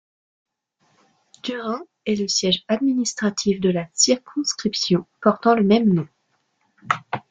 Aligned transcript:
Düren 1.43 1.79
est 2.07 2.15
le 2.19 2.27
siège 2.27 2.63
administratif 2.67 3.59
de 3.59 3.69
la 3.69 3.87
circonscription 3.93 5.05
portant 5.21 5.53
le 5.53 5.61
même 5.63 5.93
nom. 5.93 6.07